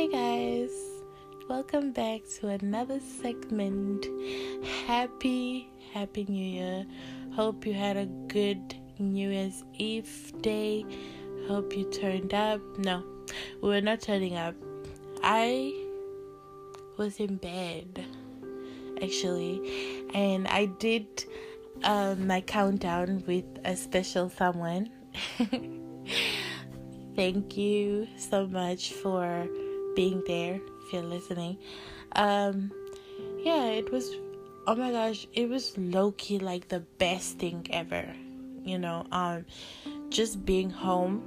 Hey 0.00 0.08
guys, 0.08 0.72
welcome 1.46 1.92
back 1.92 2.22
to 2.38 2.48
another 2.48 3.00
segment. 3.20 4.06
Happy, 4.86 5.68
happy 5.92 6.24
New 6.26 6.42
Year. 6.42 6.86
Hope 7.34 7.66
you 7.66 7.74
had 7.74 7.98
a 7.98 8.06
good 8.06 8.76
New 8.98 9.28
Year's 9.28 9.62
Eve 9.74 10.32
day. 10.40 10.86
Hope 11.48 11.76
you 11.76 11.84
turned 11.90 12.32
up. 12.32 12.62
No, 12.78 13.04
we 13.60 13.68
were 13.68 13.82
not 13.82 14.00
turning 14.00 14.38
up. 14.38 14.54
I 15.22 15.70
was 16.96 17.20
in 17.20 17.36
bed 17.36 18.02
actually, 19.02 19.60
and 20.14 20.48
I 20.48 20.64
did 20.64 21.26
um, 21.84 22.26
my 22.26 22.40
countdown 22.40 23.22
with 23.26 23.44
a 23.66 23.76
special 23.76 24.30
someone. 24.30 24.88
Thank 27.16 27.58
you 27.58 28.08
so 28.16 28.46
much 28.46 28.94
for 28.94 29.46
being 30.00 30.22
there 30.26 30.58
if 30.82 30.94
you're 30.94 31.02
listening. 31.02 31.58
Um, 32.12 32.72
yeah, 33.44 33.66
it 33.66 33.92
was. 33.92 34.10
Oh 34.66 34.74
my 34.74 34.90
gosh, 34.92 35.26
it 35.34 35.46
was 35.46 35.76
low 35.76 36.12
key 36.12 36.38
like 36.38 36.68
the 36.68 36.80
best 36.96 37.38
thing 37.38 37.66
ever. 37.70 38.06
You 38.64 38.78
know, 38.78 39.04
um, 39.12 39.44
just 40.08 40.46
being 40.46 40.70
home 40.70 41.20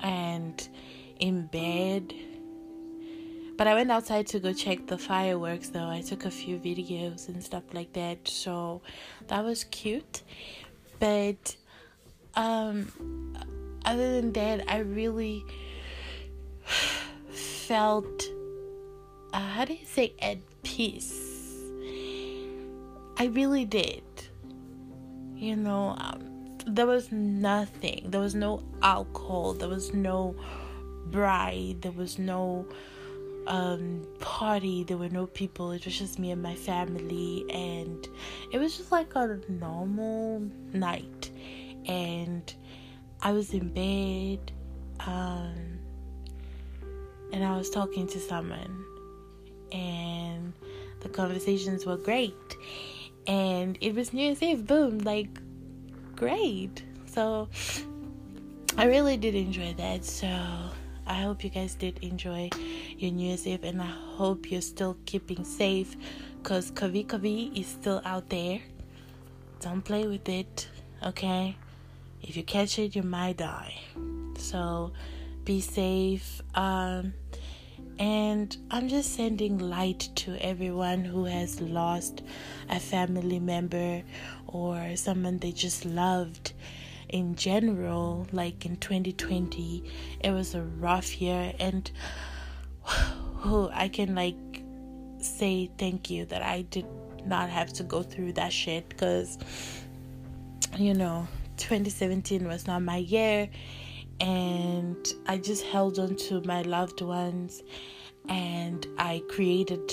and 0.00 0.56
in 1.20 1.48
bed. 1.48 2.14
But 3.58 3.66
I 3.66 3.74
went 3.74 3.90
outside 3.90 4.26
to 4.28 4.38
go 4.38 4.54
check 4.54 4.86
the 4.86 4.96
fireworks 4.96 5.68
though. 5.68 5.90
I 5.98 6.00
took 6.00 6.24
a 6.24 6.30
few 6.30 6.56
videos 6.58 7.28
and 7.28 7.44
stuff 7.44 7.64
like 7.74 7.92
that. 7.92 8.26
So 8.26 8.80
that 9.28 9.44
was 9.44 9.64
cute. 9.64 10.22
But 10.98 11.56
um 12.34 12.92
other 13.84 14.20
than 14.20 14.32
that, 14.32 14.64
I 14.68 14.78
really 14.78 15.44
felt, 17.30 18.24
uh, 19.32 19.40
how 19.40 19.64
do 19.64 19.74
you 19.74 19.86
say, 19.86 20.14
at 20.20 20.38
peace. 20.62 21.26
I 23.18 23.26
really 23.26 23.64
did. 23.64 24.02
You 25.34 25.56
know, 25.56 25.96
um, 25.98 26.58
there 26.66 26.86
was 26.86 27.10
nothing. 27.12 28.10
There 28.10 28.20
was 28.20 28.34
no 28.34 28.62
alcohol. 28.82 29.54
There 29.54 29.68
was 29.68 29.94
no 29.94 30.34
bride. 31.06 31.82
There 31.82 31.92
was 31.92 32.18
no 32.18 32.66
um, 33.46 34.06
party. 34.20 34.84
There 34.84 34.96
were 34.96 35.08
no 35.08 35.26
people. 35.26 35.72
It 35.72 35.84
was 35.84 35.98
just 35.98 36.18
me 36.18 36.30
and 36.30 36.42
my 36.42 36.54
family. 36.54 37.44
And 37.50 38.06
it 38.52 38.58
was 38.58 38.76
just 38.76 38.92
like 38.92 39.14
a 39.14 39.40
normal 39.48 40.40
night. 40.72 41.30
And 41.86 42.52
I 43.22 43.32
was 43.32 43.54
in 43.54 43.68
bed 43.72 44.52
um, 45.00 45.78
and 47.36 47.44
I 47.44 47.54
was 47.56 47.68
talking 47.68 48.06
to 48.08 48.18
someone, 48.18 48.82
and 49.70 50.54
the 51.00 51.10
conversations 51.10 51.84
were 51.84 51.98
great. 51.98 52.56
And 53.26 53.76
it 53.82 53.94
was 53.94 54.14
New 54.14 54.24
Year's 54.24 54.42
Eve, 54.42 54.66
boom, 54.66 55.00
like 55.00 55.28
great. 56.16 56.82
So 57.04 57.50
I 58.78 58.86
really 58.86 59.18
did 59.18 59.34
enjoy 59.34 59.74
that. 59.74 60.06
So 60.06 60.26
I 61.06 61.20
hope 61.20 61.44
you 61.44 61.50
guys 61.50 61.74
did 61.74 61.98
enjoy 61.98 62.48
your 62.96 63.10
New 63.12 63.26
Year's 63.28 63.46
Eve, 63.46 63.64
and 63.64 63.82
I 63.82 63.92
hope 64.16 64.50
you're 64.50 64.62
still 64.62 64.96
keeping 65.04 65.44
safe 65.44 65.94
because 66.42 66.70
Kavi 66.70 67.06
Kavi 67.06 67.54
is 67.60 67.66
still 67.66 68.00
out 68.06 68.30
there. 68.30 68.60
Don't 69.60 69.82
play 69.82 70.06
with 70.06 70.26
it, 70.30 70.68
okay? 71.04 71.54
If 72.22 72.34
you 72.38 72.44
catch 72.44 72.78
it, 72.78 72.96
you 72.96 73.02
might 73.02 73.36
die. 73.36 73.78
So 74.38 74.92
be 75.46 75.60
safe. 75.60 76.42
Um, 76.54 77.14
and 77.98 78.54
I'm 78.70 78.88
just 78.88 79.14
sending 79.14 79.56
light 79.58 80.10
to 80.16 80.36
everyone 80.44 81.04
who 81.04 81.24
has 81.24 81.60
lost 81.62 82.22
a 82.68 82.78
family 82.78 83.38
member 83.38 84.02
or 84.46 84.96
someone 84.96 85.38
they 85.38 85.52
just 85.52 85.86
loved 85.86 86.52
in 87.08 87.36
general. 87.36 88.26
Like 88.32 88.66
in 88.66 88.76
2020, 88.76 89.90
it 90.20 90.30
was 90.32 90.54
a 90.54 90.62
rough 90.62 91.22
year, 91.22 91.54
and 91.58 91.90
who 92.82 93.70
I 93.72 93.88
can 93.88 94.14
like 94.14 94.36
say 95.20 95.70
thank 95.78 96.10
you 96.10 96.26
that 96.26 96.42
I 96.42 96.62
did 96.62 96.86
not 97.24 97.48
have 97.48 97.72
to 97.74 97.82
go 97.82 98.02
through 98.02 98.34
that 98.34 98.52
shit 98.52 98.88
because 98.88 99.38
you 100.76 100.94
know 100.94 101.26
2017 101.56 102.46
was 102.46 102.66
not 102.66 102.82
my 102.82 102.98
year 102.98 103.48
and 104.20 105.14
I 105.26 105.38
just 105.38 105.64
held 105.64 105.98
on 105.98 106.16
to 106.16 106.40
my 106.42 106.62
loved 106.62 107.00
ones 107.00 107.62
and 108.28 108.86
I 108.98 109.22
created 109.28 109.92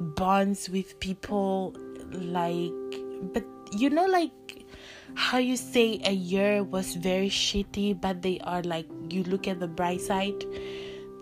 bonds 0.00 0.68
with 0.68 0.98
people 1.00 1.74
like 2.10 2.72
but 3.32 3.44
you 3.72 3.90
know 3.90 4.06
like 4.06 4.64
how 5.14 5.38
you 5.38 5.56
say 5.56 6.00
a 6.04 6.12
year 6.12 6.62
was 6.62 6.94
very 6.94 7.28
shitty 7.28 8.00
but 8.00 8.22
they 8.22 8.38
are 8.40 8.62
like 8.62 8.86
you 9.10 9.24
look 9.24 9.48
at 9.48 9.60
the 9.60 9.68
bright 9.68 10.00
side? 10.00 10.44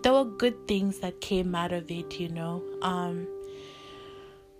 There 0.03 0.13
were 0.13 0.25
good 0.25 0.67
things 0.67 0.99
that 0.99 1.21
came 1.21 1.55
out 1.55 1.71
of 1.71 1.89
it 1.89 2.19
you 2.19 2.29
know? 2.29 2.63
Um 2.81 3.27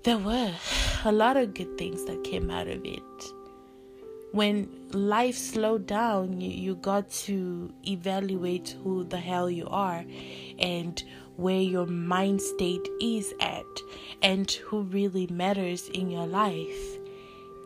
there 0.04 0.18
were 0.18 0.54
a 1.06 1.12
lot 1.12 1.38
of 1.38 1.54
good 1.54 1.78
things 1.78 2.06
that 2.06 2.24
came 2.24 2.50
out 2.50 2.68
of 2.68 2.84
it 2.86 3.34
when 4.32 4.70
life 4.92 5.36
slowed 5.36 5.88
down, 5.88 6.42
you, 6.42 6.50
you 6.50 6.76
got 6.76 7.10
to 7.10 7.74
evaluate 7.88 8.76
who 8.84 9.04
the 9.04 9.18
hell 9.18 9.50
you 9.50 9.68
are 9.68 10.06
and 10.60 11.04
where 11.38 11.62
your 11.62 11.86
mind 11.86 12.42
state 12.42 12.88
is 13.00 13.34
at 13.40 13.66
and 14.22 14.52
who 14.52 14.82
really 14.82 15.28
matters 15.28 15.88
in 15.90 16.10
your 16.10 16.28
life. 16.28 16.98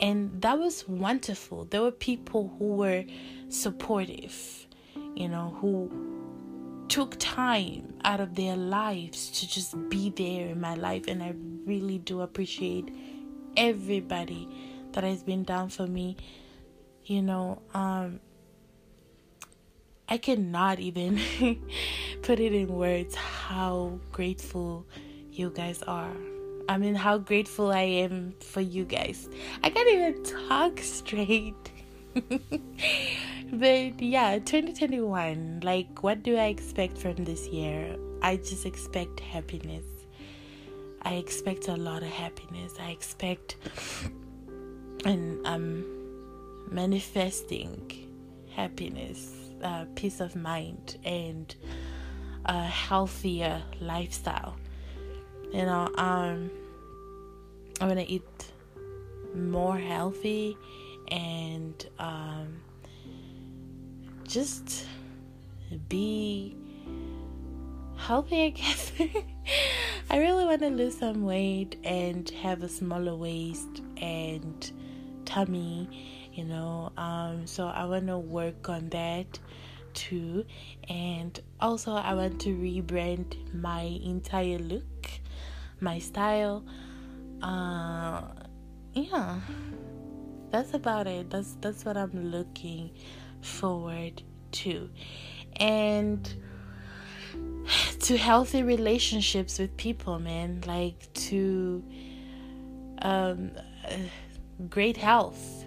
And 0.00 0.42
that 0.42 0.58
was 0.58 0.86
wonderful. 0.88 1.64
There 1.64 1.82
were 1.82 1.92
people 1.92 2.54
who 2.58 2.74
were 2.74 3.04
supportive, 3.48 4.66
you 5.14 5.28
know, 5.28 5.56
who 5.60 5.90
took 6.88 7.16
time 7.18 7.94
out 8.04 8.20
of 8.20 8.34
their 8.34 8.56
lives 8.56 9.30
to 9.30 9.48
just 9.48 9.74
be 9.88 10.10
there 10.10 10.48
in 10.48 10.60
my 10.60 10.74
life. 10.74 11.04
And 11.08 11.22
I 11.22 11.34
really 11.64 11.98
do 11.98 12.20
appreciate 12.20 12.94
everybody 13.56 14.48
that 14.92 15.04
has 15.04 15.22
been 15.22 15.44
down 15.44 15.68
for 15.68 15.86
me 15.86 16.16
you 17.04 17.20
know 17.22 17.60
um 17.74 18.20
i 20.08 20.16
cannot 20.16 20.78
even 20.78 21.18
put 22.22 22.38
it 22.38 22.52
in 22.52 22.68
words 22.68 23.14
how 23.14 23.98
grateful 24.12 24.86
you 25.32 25.50
guys 25.50 25.82
are. 25.84 26.14
I 26.68 26.78
mean 26.78 26.94
how 26.94 27.18
grateful 27.18 27.72
i 27.72 27.80
am 27.82 28.34
for 28.40 28.60
you 28.60 28.84
guys. 28.84 29.28
I 29.64 29.70
can't 29.70 29.88
even 29.88 30.22
talk 30.22 30.78
straight. 30.82 31.54
But 33.54 34.00
yeah 34.00 34.38
2021 34.38 35.60
like 35.62 36.02
what 36.02 36.22
do 36.22 36.36
i 36.36 36.46
expect 36.46 36.96
from 36.96 37.16
this 37.16 37.48
year? 37.48 37.96
I 38.22 38.36
just 38.36 38.64
expect 38.64 39.20
happiness. 39.20 39.84
I 41.02 41.14
expect 41.14 41.68
a 41.68 41.76
lot 41.76 42.02
of 42.02 42.08
happiness. 42.08 42.72
I 42.80 42.90
expect 42.90 43.56
and 45.04 45.46
um 45.46 46.01
manifesting 46.70 48.08
happiness, 48.54 49.34
uh, 49.62 49.86
peace 49.94 50.20
of 50.20 50.36
mind, 50.36 50.98
and 51.04 51.54
a 52.44 52.62
healthier 52.64 53.62
lifestyle. 53.80 54.56
You 55.52 55.64
know, 55.64 55.90
um, 55.96 56.50
I'm 57.80 57.88
gonna 57.88 58.04
eat 58.06 58.22
more 59.34 59.78
healthy 59.78 60.56
and 61.08 61.86
um, 61.98 62.60
just 64.26 64.86
be 65.88 66.56
healthy, 67.96 68.44
I 68.44 68.50
guess. 68.50 68.92
I 70.10 70.18
really 70.18 70.44
want 70.44 70.60
to 70.60 70.68
lose 70.68 70.98
some 70.98 71.22
weight 71.22 71.76
and 71.84 72.28
have 72.30 72.62
a 72.62 72.68
smaller 72.68 73.14
waist 73.14 73.82
and 73.96 74.70
tummy 75.24 75.88
you 76.32 76.44
know 76.44 76.90
um 76.96 77.46
so 77.46 77.66
i 77.66 77.84
want 77.84 78.06
to 78.06 78.18
work 78.18 78.68
on 78.68 78.88
that 78.88 79.38
too. 79.94 80.44
And 80.88 81.38
also 81.60 81.92
i 81.92 82.14
want 82.14 82.40
to 82.42 82.50
rebrand 82.50 83.54
my 83.54 83.82
entire 83.82 84.58
look 84.58 85.10
my 85.80 85.98
style. 85.98 86.64
Uh 87.42 88.22
yeah. 88.94 89.40
That's 90.50 90.74
about 90.74 91.06
it. 91.06 91.30
That's 91.30 91.56
that's 91.60 91.84
what 91.84 91.96
i'm 91.96 92.30
looking 92.30 92.90
forward 93.40 94.22
to. 94.52 94.90
And 95.56 96.34
to 98.00 98.16
healthy 98.16 98.62
relationships 98.62 99.58
with 99.58 99.76
people 99.76 100.18
man. 100.18 100.62
Like 100.66 101.12
to 101.14 101.82
um 103.00 103.50
great 104.68 104.96
health 104.96 105.61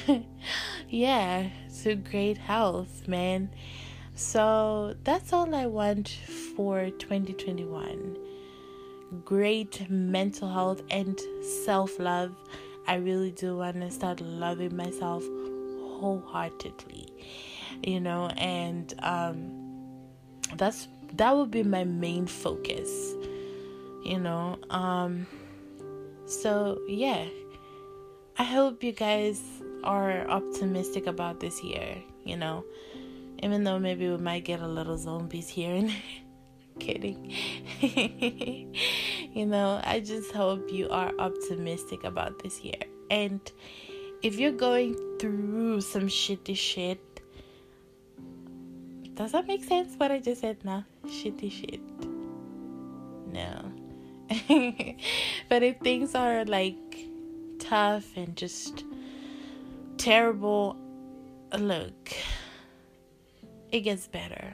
yeah, 0.88 1.48
to 1.82 1.94
great 1.94 2.38
health, 2.38 3.08
man. 3.08 3.50
So 4.14 4.94
that's 5.04 5.32
all 5.32 5.54
I 5.54 5.66
want 5.66 6.08
for 6.56 6.90
2021. 6.90 8.16
Great 9.24 9.90
mental 9.90 10.50
health 10.50 10.82
and 10.90 11.20
self 11.64 11.98
love. 11.98 12.34
I 12.86 12.96
really 12.96 13.30
do 13.30 13.58
want 13.58 13.80
to 13.80 13.90
start 13.90 14.20
loving 14.20 14.76
myself 14.76 15.22
wholeheartedly, 16.02 17.08
you 17.82 18.00
know, 18.00 18.28
and 18.36 18.92
um, 19.02 19.52
that's 20.56 20.88
that 21.14 21.36
would 21.36 21.50
be 21.50 21.62
my 21.62 21.84
main 21.84 22.26
focus, 22.26 23.14
you 24.04 24.18
know. 24.18 24.58
Um, 24.70 25.26
so 26.26 26.80
yeah, 26.88 27.26
I 28.38 28.44
hope 28.44 28.82
you 28.82 28.92
guys 28.92 29.40
are 29.84 30.26
optimistic 30.28 31.06
about 31.06 31.40
this 31.40 31.62
year, 31.62 31.96
you 32.24 32.36
know 32.36 32.64
even 33.42 33.64
though 33.64 33.78
maybe 33.78 34.08
we 34.08 34.16
might 34.16 34.44
get 34.44 34.60
a 34.60 34.66
little 34.66 34.96
zombies 34.96 35.48
here 35.48 35.74
and 35.74 35.92
kidding. 36.78 37.34
you 37.80 39.46
know, 39.46 39.80
I 39.84 40.00
just 40.00 40.32
hope 40.32 40.72
you 40.72 40.88
are 40.90 41.12
optimistic 41.18 42.04
about 42.04 42.42
this 42.42 42.60
year. 42.60 42.80
And 43.10 43.40
if 44.22 44.38
you're 44.38 44.52
going 44.52 44.96
through 45.18 45.80
some 45.80 46.06
shitty 46.06 46.56
shit, 46.56 47.00
does 49.14 49.32
that 49.32 49.46
make 49.46 49.64
sense 49.64 49.94
what 49.96 50.10
I 50.12 50.20
just 50.20 50.40
said 50.40 50.64
now? 50.64 50.84
Shitty 51.06 51.50
shit. 51.50 51.80
No. 53.32 53.72
but 55.48 55.62
if 55.62 55.78
things 55.80 56.14
are 56.14 56.44
like 56.44 56.76
tough 57.58 58.16
and 58.16 58.36
just 58.36 58.84
terrible, 60.02 60.76
look, 61.56 62.12
it 63.70 63.82
gets 63.82 64.08
better. 64.08 64.52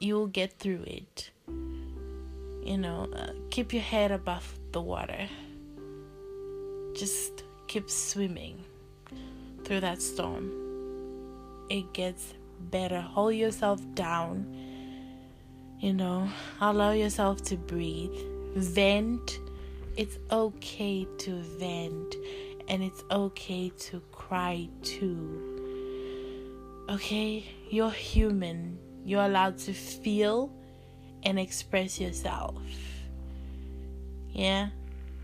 You'll 0.00 0.26
get 0.26 0.58
through 0.58 0.84
it. 0.86 1.30
You 1.46 2.76
know, 2.76 3.08
uh, 3.16 3.32
keep 3.48 3.72
your 3.72 3.80
head 3.80 4.10
above 4.10 4.58
the 4.72 4.82
water. 4.82 5.26
Just 6.94 7.42
keep 7.68 7.88
swimming 7.88 8.62
through 9.64 9.80
that 9.80 10.02
storm. 10.02 10.52
It 11.70 11.94
gets 11.94 12.34
better. 12.60 13.00
Hold 13.00 13.34
yourself 13.34 13.80
down. 13.94 14.44
You 15.80 15.94
know, 15.94 16.28
allow 16.60 16.90
yourself 16.90 17.42
to 17.44 17.56
breathe. 17.56 18.12
Vent. 18.56 19.38
It's 19.96 20.18
okay 20.30 21.06
to 21.20 21.34
vent. 21.58 22.14
And 22.68 22.82
it's 22.82 23.02
okay 23.10 23.70
to 23.70 24.00
cry 24.28 24.68
too 24.82 25.48
Okay? 26.88 27.44
You're 27.68 27.90
human. 27.90 28.78
You're 29.04 29.24
allowed 29.24 29.58
to 29.58 29.72
feel 29.72 30.50
and 31.22 31.38
express 31.38 32.00
yourself. 32.00 32.56
Yeah? 34.30 34.68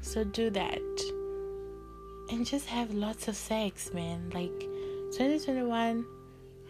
So 0.03 0.25
do 0.25 0.51
that. 0.51 0.79
And 2.31 2.45
just 2.47 2.67
have 2.67 2.93
lots 2.93 3.29
of 3.29 3.37
sex, 3.37 3.93
man. 3.95 4.31
Like 4.35 4.59
2021, 5.13 6.05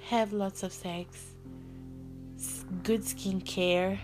have 0.04 0.32
lots 0.32 0.62
of 0.62 0.72
sex. 0.72 1.34
Good 2.84 3.02
skincare. 3.02 3.98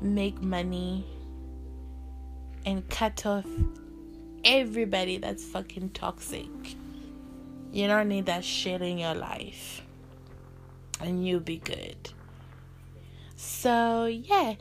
Make 0.00 0.42
money. 0.42 1.04
And 2.66 2.88
cut 2.90 3.24
off 3.26 3.46
everybody 4.44 5.18
that's 5.18 5.44
fucking 5.44 5.90
toxic. 5.90 6.48
You 7.72 7.86
don't 7.86 8.08
need 8.08 8.26
that 8.26 8.44
shit 8.44 8.82
in 8.82 8.98
your 8.98 9.14
life. 9.14 9.82
And 11.00 11.26
you'll 11.26 11.40
be 11.40 11.58
good. 11.58 12.12
So, 13.36 14.06
yeah. 14.06 14.54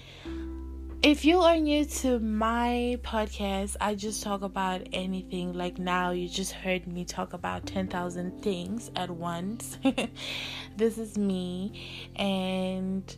If 1.02 1.24
you 1.24 1.40
are 1.40 1.56
new 1.56 1.86
to 1.86 2.20
my 2.20 3.00
podcast, 3.04 3.78
I 3.80 3.96
just 3.96 4.22
talk 4.22 4.42
about 4.42 4.82
anything. 4.92 5.54
Like 5.54 5.80
now, 5.80 6.12
you 6.12 6.28
just 6.28 6.52
heard 6.52 6.88
me 6.88 7.06
talk 7.06 7.32
about 7.32 7.66
10,000 7.66 8.42
things 8.42 8.92
at 8.98 9.10
once. 9.10 9.78
this 10.78 10.98
is 10.98 11.18
me. 11.18 12.10
And 12.18 13.16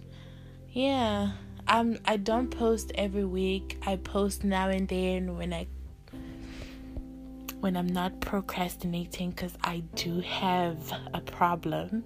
yeah, 0.70 1.32
I'm 1.68 2.00
I 2.06 2.18
don't 2.18 2.50
post 2.50 2.92
every 2.96 3.26
week. 3.26 3.78
I 3.86 3.96
post 3.96 4.44
now 4.44 4.70
and 4.70 4.88
then 4.88 5.36
when 5.36 5.54
I 5.54 5.68
when 7.62 7.78
I'm 7.78 7.88
not 7.88 8.20
procrastinating 8.20 9.30
because 9.30 9.56
I 9.64 9.84
do 9.96 10.20
have 10.22 10.78
a 11.14 11.22
problem. 11.22 12.04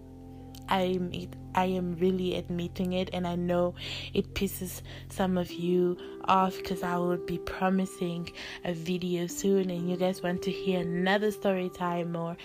I'm 0.67 1.11
I 1.53 1.65
am 1.65 1.95
really 1.95 2.35
admitting 2.35 2.93
it 2.93 3.09
and 3.13 3.25
I 3.25 3.35
know 3.35 3.75
it 4.13 4.33
pisses 4.33 4.81
some 5.09 5.37
of 5.37 5.51
you 5.51 5.97
off 6.25 6.57
because 6.57 6.83
I 6.83 6.97
will 6.97 7.17
be 7.17 7.37
promising 7.37 8.29
a 8.65 8.73
video 8.73 9.27
soon 9.27 9.69
and 9.69 9.89
you 9.89 9.95
guys 9.95 10.21
want 10.21 10.41
to 10.43 10.51
hear 10.51 10.81
another 10.81 11.31
story 11.31 11.69
time 11.69 12.15
or 12.15 12.35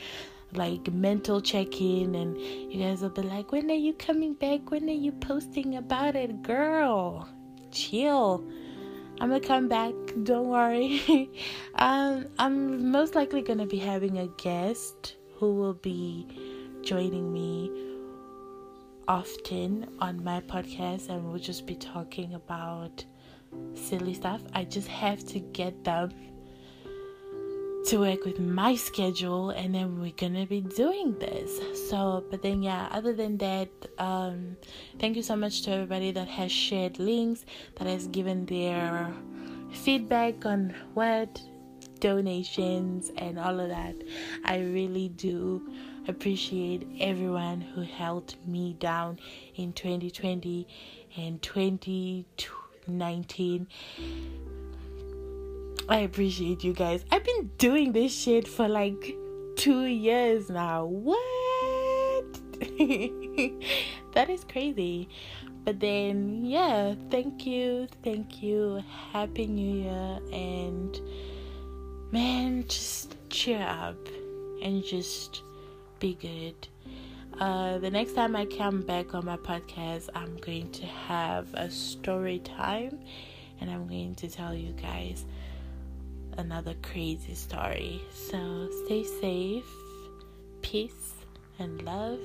like 0.52 0.92
mental 0.92 1.40
check-in 1.40 2.14
and 2.14 2.36
you 2.38 2.78
guys 2.84 3.02
will 3.02 3.10
be 3.10 3.22
like 3.22 3.50
when 3.52 3.70
are 3.70 3.74
you 3.74 3.94
coming 3.94 4.34
back 4.34 4.70
when 4.70 4.88
are 4.88 4.92
you 4.92 5.12
posting 5.12 5.76
about 5.76 6.14
it 6.14 6.42
girl 6.42 7.28
chill 7.70 8.44
I'm 9.20 9.28
gonna 9.28 9.40
come 9.40 9.68
back. 9.68 9.92
Don't 10.22 10.48
worry. 10.48 11.30
um, 11.74 12.26
I'm 12.38 12.90
most 12.90 13.14
likely 13.14 13.42
gonna 13.42 13.66
be 13.66 13.78
having 13.78 14.16
a 14.16 14.28
guest 14.38 15.16
who 15.36 15.54
will 15.54 15.74
be 15.74 16.26
joining 16.82 17.30
me 17.30 17.70
often 19.06 19.86
on 19.98 20.24
my 20.24 20.40
podcast, 20.40 21.10
and 21.10 21.28
we'll 21.28 21.38
just 21.38 21.66
be 21.66 21.74
talking 21.74 22.32
about 22.32 23.04
silly 23.74 24.14
stuff. 24.14 24.40
I 24.54 24.64
just 24.64 24.88
have 24.88 25.22
to 25.26 25.40
get 25.40 25.84
them 25.84 26.12
to 27.86 27.98
work 27.98 28.24
with 28.24 28.38
my 28.38 28.76
schedule 28.76 29.50
and 29.50 29.74
then 29.74 30.00
we're 30.00 30.12
gonna 30.12 30.46
be 30.46 30.60
doing 30.60 31.18
this. 31.18 31.60
So 31.88 32.24
but 32.30 32.42
then 32.42 32.62
yeah 32.62 32.88
other 32.90 33.12
than 33.12 33.36
that 33.38 33.68
um 33.98 34.56
thank 34.98 35.16
you 35.16 35.22
so 35.22 35.36
much 35.36 35.62
to 35.62 35.72
everybody 35.72 36.12
that 36.12 36.28
has 36.28 36.52
shared 36.52 36.98
links 36.98 37.44
that 37.76 37.86
has 37.86 38.06
given 38.08 38.46
their 38.46 39.12
feedback 39.72 40.44
on 40.44 40.74
what 40.94 41.40
donations 42.00 43.12
and 43.18 43.38
all 43.38 43.60
of 43.60 43.68
that. 43.68 43.94
I 44.44 44.58
really 44.58 45.10
do 45.10 45.62
appreciate 46.08 46.88
everyone 46.98 47.60
who 47.60 47.82
held 47.82 48.34
me 48.46 48.74
down 48.78 49.20
in 49.54 49.74
2020 49.74 50.66
and 51.16 51.40
2019 51.42 53.68
I 55.90 55.98
appreciate 55.98 56.62
you 56.62 56.72
guys. 56.72 57.04
I've 57.10 57.24
been 57.24 57.50
doing 57.58 57.90
this 57.90 58.16
shit 58.16 58.46
for 58.46 58.68
like 58.68 59.16
two 59.56 59.86
years 59.86 60.48
now. 60.48 60.84
What? 60.84 61.18
that 64.12 64.30
is 64.30 64.44
crazy. 64.44 65.08
But 65.64 65.80
then, 65.80 66.44
yeah, 66.44 66.94
thank 67.10 67.44
you, 67.44 67.88
thank 68.04 68.40
you. 68.40 68.84
Happy 69.12 69.48
New 69.48 69.82
Year. 69.82 70.20
And 70.32 71.00
man, 72.12 72.68
just 72.68 73.16
cheer 73.28 73.60
up 73.60 73.98
and 74.62 74.84
just 74.84 75.42
be 75.98 76.14
good. 76.14 76.68
Uh, 77.40 77.78
the 77.78 77.90
next 77.90 78.12
time 78.12 78.36
I 78.36 78.44
come 78.44 78.82
back 78.82 79.12
on 79.12 79.24
my 79.24 79.38
podcast, 79.38 80.08
I'm 80.14 80.36
going 80.36 80.70
to 80.70 80.86
have 80.86 81.52
a 81.54 81.68
story 81.68 82.38
time 82.38 83.00
and 83.60 83.68
I'm 83.68 83.88
going 83.88 84.14
to 84.14 84.28
tell 84.28 84.54
you 84.54 84.72
guys 84.74 85.24
another 86.38 86.74
crazy 86.82 87.34
story. 87.34 88.00
So 88.12 88.68
stay 88.84 89.04
safe, 89.04 89.70
peace, 90.62 91.14
and 91.58 91.82
love. 91.82 92.20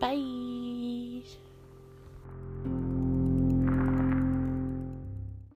Bye. 0.00 1.22